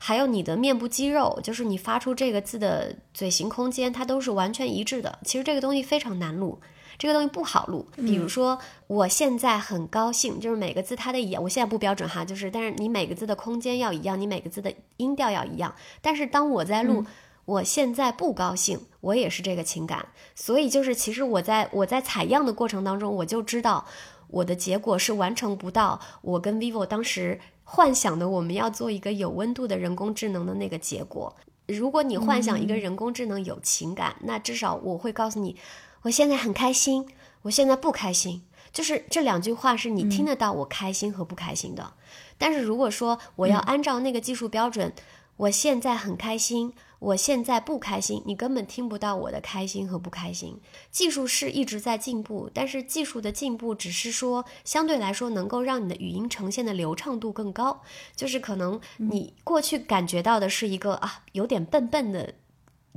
[0.06, 5.18] 还有你的面部肌肉，就是你发出这个字的嘴型空间，它都是完全一致的。
[5.24, 6.60] 其实这个东西非常难录，
[6.96, 7.84] 这个东西不好录。
[7.96, 15.74] 比如说，我现在很高兴，就是每个字它的一样，我现在不标准哈，就是但是你每个字的空间要一样，你每个字的音调要一样。
[16.00, 17.04] 但是当我在录，
[17.44, 20.06] 我现在不高兴，我也是这个情感。
[20.36, 23.84] 所以就是其实我在我在采样的过程当中，我就知道
[24.28, 27.40] 我的结果是完成不到我跟 vivo 当时。
[27.68, 31.34] 幻想的我们要做一个有温度的人工智能的那个结果。
[31.66, 35.56] 如果你幻想一个人工智能有情感，那至少我会告诉你，
[36.02, 37.08] 我现在很开心，
[37.42, 41.94] 我现在不开心，就是这两句话是你听得到我开心和不开心的。
[42.38, 44.92] 但是如果说我要按照那个技术标准，
[45.36, 46.72] 我现在很开心。
[46.98, 50.58] 我现在不开心，你根本听不到我的开心和不开心。
[50.90, 57.82] 技术是一直在进步，但是技术的进步只是说相对来说能够让你的语音呈现的流畅度更高。
[58.14, 62.34] 就是可能你过去感觉到的是一个啊有点笨笨的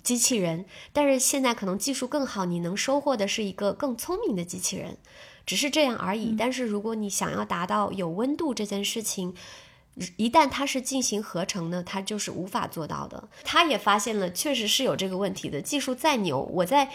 [0.02, 4.98] 机器人，但是现在可能技术更好，你能收获的是一个更聪明的机器人，
[5.46, 6.34] 只是这样而已。
[6.40, 9.36] 但是如果你想要达到有温度这件事情，
[10.18, 13.30] 一旦它是进行合成呢，它就是无法做到的。
[13.44, 15.62] 他也发现了，确实是有这个问题的。
[15.62, 16.90] 技术再牛，我在。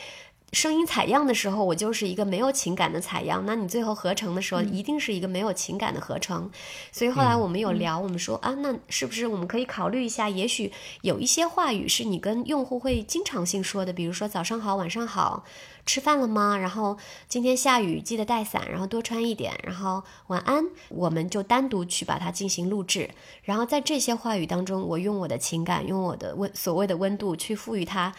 [0.54, 3.42] 声音采样的时候，我就是一个没有情感的采样。
[3.44, 6.48] 那你最后合成的时候，一定是一个没有情感的合成。
[6.92, 10.28] 所以后来我们有聊，我们说啊，那是不是我们可以考虑一下？
[10.28, 15.44] 也许有一些话语是你跟用户会经常性说的，比如说早上好、晚上好，
[15.84, 16.56] 吃饭了吗？
[16.56, 16.96] 然后
[17.28, 19.52] 今天下雨，记得带伞，然后多穿一点。
[19.64, 23.10] 然后晚安，我们就单独去把它进行录制。
[23.42, 28.14] 然后在这些话语当中，我用我的情感，用我的温所谓的温度去赋予它。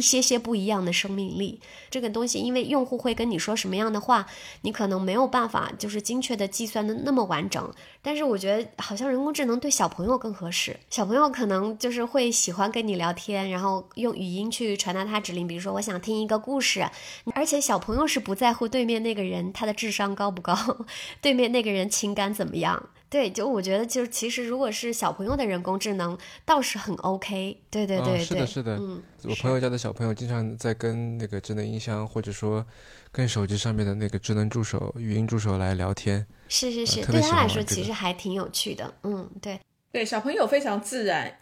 [0.00, 1.60] 一些些不一样的生命力，
[1.90, 4.26] 这个东西，因为用户会跟你说什么样的话，
[4.62, 7.70] 你可能没有办法就是精确的计算的那么完整。
[8.00, 16.88] 但是我觉得好像人工智能对小朋友更合适，小朋友可能就是会喜欢跟你聊天，然后用语音去传达他指令，比如说我想听一个故事，
[17.34, 20.56] 而且小朋友是不在乎对面那个人他的智商高不高，
[21.20, 22.88] 对面那个人情感怎么样。
[23.10, 27.60] 对，就我觉得，就是其实如果是小朋友的人工智能，倒是很 OK。
[27.68, 28.76] 对对对，是的，是的。
[28.76, 32.64] 嗯，我朋友家的小朋友经常在跟那个智能音箱，或者说
[33.10, 36.24] 跟手机上面的那个智能助手、语音助手来聊天。
[36.48, 38.94] 是是是，对他来说其实还挺有趣的。
[39.02, 41.36] 嗯，对对，小朋友非常自然，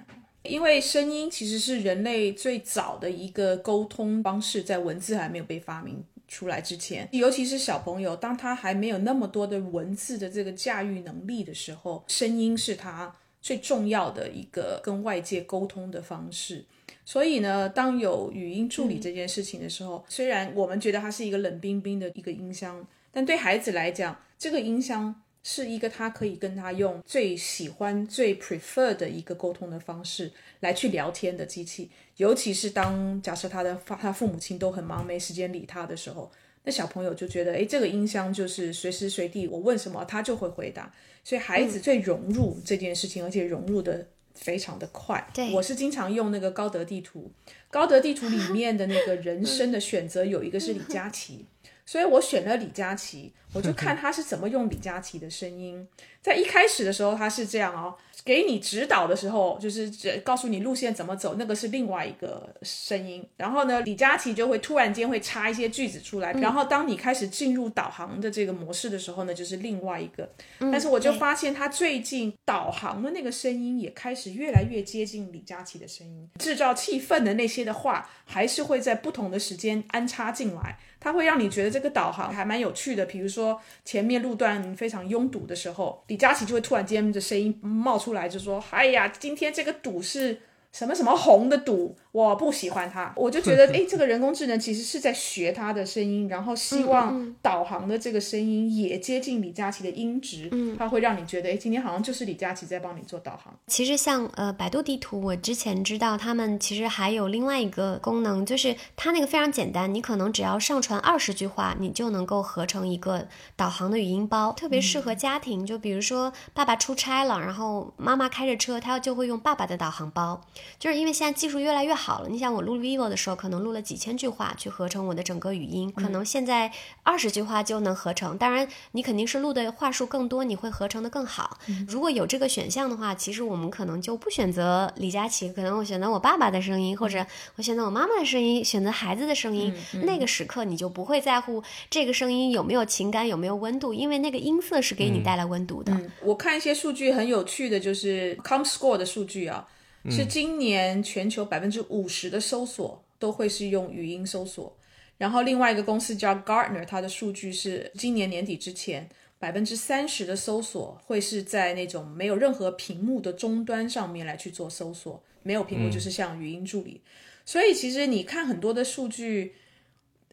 [0.45, 6.03] 因为声音其实是人类最早的一个沟通方式，在文字还没有被发明。
[6.29, 16.65] 出来之前，尤其是小朋友，当他还没有那么多的文字的这个驾驭能力的时候，声音是他最重要的一个跟外界沟通的方式。
[17.05, 25.23] 所以呢，当有语音助理这件事情的时候，虽然我们觉得它是一个冷冰冰的一个音箱，但对孩子来讲，这个音箱。
[25.43, 36.31] 是一个他可以跟他用最喜欢、最 prefer 的一个沟通的方式来去聊天的机器，尤其是当假设他的父他父母亲都很忙没时间理他的时候，
[36.65, 40.93] 那小朋友就觉得，哎，这个音箱就是随时随地我问什么他就会回答，
[41.25, 45.27] 所以孩子最融入这件事情，而且融入的非常的快。
[45.33, 47.31] 对，我是经常用那个高德地图，
[47.71, 51.47] 高德地图里面的那个人生的选择有一个是李佳琦。
[51.89, 55.89] 所以我选了李佳琦，我就看他是怎么用李佳琦的声音。
[56.21, 57.97] 在一开始的时候，他是这样哦。
[58.25, 59.91] 给你指导的时候，就是
[60.25, 63.25] 告诉你路线怎么走，那个是另外一个声音。
[63.37, 66.33] 然后呢，李佳琦就会突然间会插一些句子出来。
[66.33, 70.29] 然后当你开始进入导航的这个模式的时候呢，就是另外一个。
[70.59, 80.77] 但是我就发现他最近导航的那个声音也开始越来越接近李佳琦的声音，制造气氛的那些的话，还是会在不同的时间安插进来。
[81.01, 83.07] 它会让你觉得这个导航还蛮有趣的。
[83.07, 88.08] 比如说前面路段非常拥堵的时候，李佳琦就会突然间的声音冒出。
[88.09, 90.41] 出来就说：“哎呀，今天这个赌是。”
[90.71, 103.55] 什么什么红的赌，我不喜欢它，我就觉 得哎，这个人工智能其实是在学它的声音，然后希望导航的这个声音也接近李佳琦的音质，嗯，它会让你觉得哎，今天好像就是李佳琦在帮你做导航。
[103.69, 115.65] 其实像呃百度地图，我之前知道他们其实还有另外一个功能，就是它那个非常简单，你可能只要上传二十句话，你就能够合成一个导航的语音包，特别适合家庭。
[115.65, 120.41] 就比如说爸爸出差了，然后妈妈开着车，他就会用爸爸的导航包。
[120.81, 128.37] 就是因为现在技术越来越好了，你想我录 vivo 的时候，可能录了几千句话去合成我的整个语音，可能现在二十句话就能合成。
[128.39, 131.59] 当然，你肯定是录的话数更多，你会合成的更好。
[131.87, 137.25] 如果有这个选项的话，其实我们可能就不选择李佳琦，可能我选择我爸爸的声音，或者
[137.57, 139.75] 我选择我妈妈的声音，选择孩子的声音。
[140.05, 145.93] 那个时刻你就不会在乎这个声音有没有情感，有没有温度，因为那个音色是给你带来温度的。
[146.23, 149.67] 我看一些数据很有趣的，就是 ComScore 的数据啊。
[150.11, 154.75] 是今年全球百分之五十的搜索都会是用语音搜索，
[155.19, 159.09] 然后另外一个公司叫 Gartner，它的数据是今年年底之前
[159.39, 167.01] 百分之三十的搜索会是在那种没有任何屏幕的终端上面来去做搜索，没有屏幕就是像语音助理。
[167.45, 169.55] 所以其实你看很多的数据，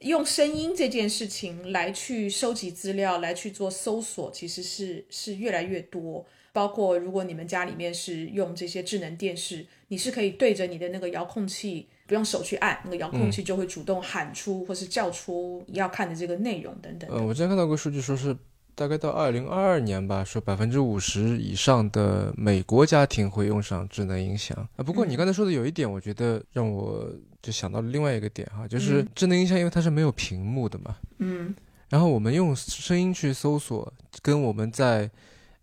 [0.01, 6.25] 用声音这件事情来去收集资料来去做搜索，其实是是越来越多。
[6.56, 17.10] 包括如果你们家里面是用这些智能电视，你是可以对着你的那个遥控器，不用手去按，那个遥控器就会主动喊出或是叫出要看的这个内容等等。
[17.10, 18.34] 呃，我之前看到过数据，说是
[18.74, 24.82] 大概到二零二二年吧，说百分之五十以上的美国家庭会用上智能音响啊。
[24.82, 27.06] 不过你刚才说的有一点，我觉得让我
[27.41, 31.54] 就想到了另外一个点哈，就是智能音箱因为它是没有屏幕的嘛，嗯，
[31.89, 33.91] 然后我们用声音去搜索，
[34.22, 35.12] 跟我们在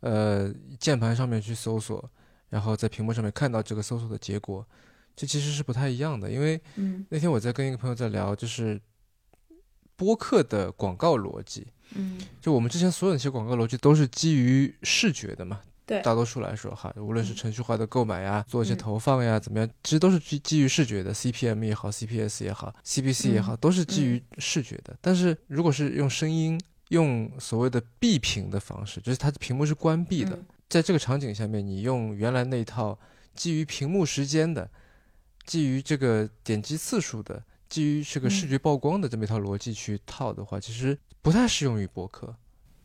[0.02, 2.10] 呃，键盘上面去搜索，
[2.50, 4.66] 然后在屏幕上面看到这个搜索的结果，
[5.16, 6.30] 这其实是不太一样的。
[6.30, 8.80] 因为嗯那天我在跟一个朋友在聊，就是
[9.94, 15.60] 播客的广告逻辑，嗯，就我们之前所有的一些广告逻辑都是基于视觉的嘛。
[15.84, 24.96] 对大多数来说哈，无论是程序化的购买呀，做一些嗯投放呀，怎么样，其实都是基基于视觉的，CPM 也好，CPS 也好，CPC 也好，都是基于视觉的。
[25.00, 26.58] 但是如果是用声音，
[26.92, 32.98] 用所谓的闭屏的方式，就是它的屏幕是关闭的，嗯在这个场景下面，你用原来那一套
[33.34, 34.70] 基于屏幕时间的、
[35.44, 42.34] 基于这个点击次数的、基于这个视觉曝光的这么一套逻辑去套的话，其实不太适用于博客。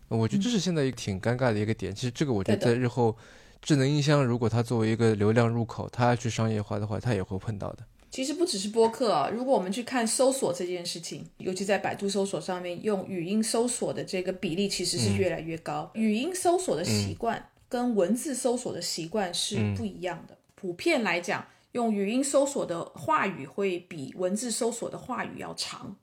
[0.10, 1.93] 我觉得这是现在一个挺尴尬的一个点。
[1.93, 3.18] 其实这个我觉得在日后
[3.62, 7.86] 智能音箱如果它作为一个流量入口，它要去商业化的话，它也会碰到的。
[8.18, 15.91] 其实不只是播客啊，如果我们去看搜索这件事情，尤其在百度搜索上面，用语音搜索的这个比例其实是越来越高。
[15.93, 20.36] 语音搜索的习惯跟文字搜索的习惯是不一样的。
[20.55, 25.95] 普遍来讲，用语音搜索的话语会比文字搜索的话语要长，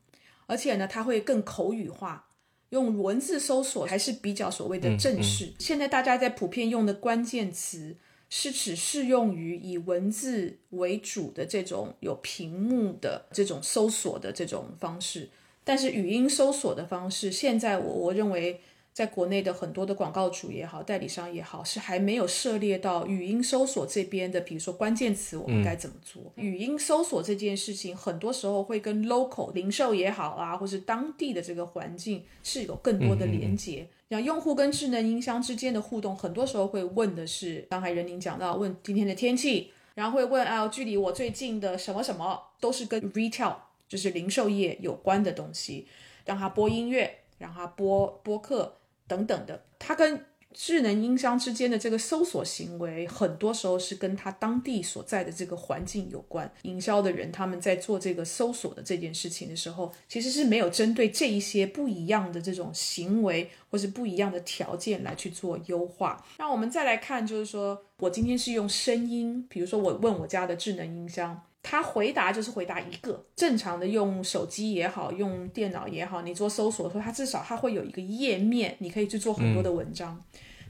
[0.46, 2.28] 而且呢，它会更口语化。
[2.70, 5.52] 用文字搜索还是比较所谓的正式。
[5.58, 7.96] 现在大家在普遍用的关键词
[8.36, 15.30] 是只适用于以文字为主的这种有屏幕的这种搜索的这种方式，
[15.62, 18.60] 但是语音搜索的方式，现在我我认为。
[18.94, 26.22] 在国内的很多的广告主也好，代理商也好，是还没有涉猎到语音搜索这边的，比如说关键词我们该怎么做。
[26.36, 33.84] 语音搜索这件事情，很多时候会跟 local 零售也好啊，或是当地的这个环境是有更多的连接。
[34.20, 43.54] 用户跟智能音箱之间的互动，很多时候会问的是，刚才任宁讲到，问今天的天气，然后会问啊，距离我最近的什么什么，都是跟 retail
[43.88, 45.86] 就是零售业有关的东西，
[46.24, 48.76] 让他播音乐，让他播播客。
[49.06, 50.24] 等等的，它跟
[50.54, 56.50] 智能音箱之间的这个搜索行为，很多时候是跟它当地所在的这个环境有关。
[56.62, 66.24] 营销的人他们在做这个搜索的这件事情的时候，其实是没有针对这一些不一样的这种行为或是不一样的条件来去做优化。
[66.38, 71.42] 那我们再来看，就是说我今天是用声音，比如说我问我家的智能音箱。
[71.66, 80.22] 他回答就是回答一个正常的，用手机也好，用电脑也好，你做搜索的时候，它至少它会有一个页面，你可以去做很多的文章。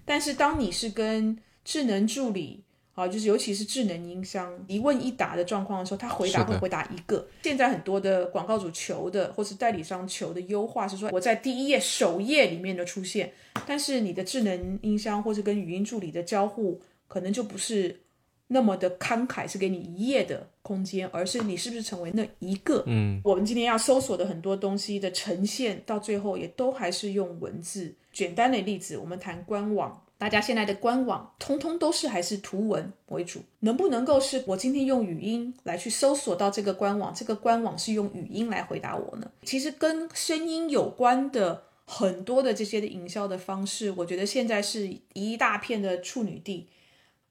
[0.05, 2.63] 但是当你是跟智能助理
[2.95, 7.27] 啊，就是尤其是智能音箱一问一答的状况的时候，他回答会回答一个。
[7.43, 13.33] 现在很多的广告主求的，或是代理商求的优化是说，我在第一页首页里面的出现，
[13.67, 18.01] 但是你的智能音箱或是跟语音助理的交互，可能就不是。
[18.49, 22.85] 那么的慷慨是给你一页的空间，而是你是不是成为那一个？
[22.87, 27.95] 嗯，我们今天要搜索的很多东西的呈现，到最后也都还是用文字。
[28.13, 39.29] 简单的例子，我们谈官网，大家现在的官网通通都是还是图文为主，能不能够是我今天用语音来去搜索到这个官网，这个官网是用语音来回答我呢？
[39.43, 46.69] 其实跟声音有关的很多的这些的营销的方式，我觉得现在是一大片的处女地。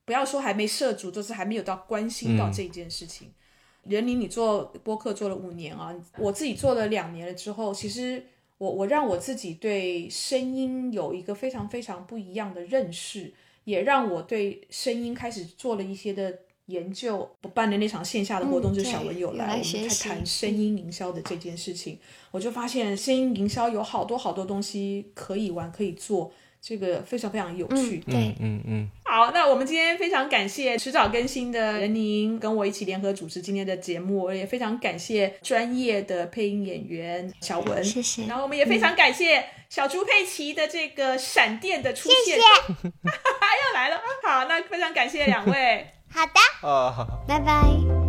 [0.06, 3.32] 不要说还没涉足，就是还没有到关心到这件事情。
[3.84, 8.26] 任宁，你做播客做了五年啊，我自己做了两年了之后，其实
[8.58, 13.34] 我我让我自己对声音有一个非常非常不一样的认识，
[13.66, 17.30] 也让我对声音开始做了一些的研究。
[17.42, 22.00] 我办的那场线下的活动，嗯就是小文有来，我们在谈声音营销的这件事情，
[22.32, 26.32] 我就发现声音营销有好多好多东西可以玩，可以做。
[26.66, 44.00] 这个非常非常有趣，嗯对嗯嗯，好，那我们今天非常感谢迟早更新的任宁跟我一起联合主持今天的节目，也非常感谢专业的配音演员小文，谢谢然后我们也非常感谢小猪佩奇的这个闪电的出现，谢谢 又来了。
[44.24, 45.86] 好，那非常感谢两位。
[46.10, 47.26] 好的，啊，好好。
[47.28, 48.03] 拜拜。